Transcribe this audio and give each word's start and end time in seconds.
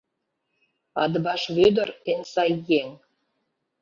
—Атбаш 1.03 1.43
Вӧдыр— 1.55 1.89
эн 2.11 2.21
сай 2.33 2.51
еҥ. 2.79 2.89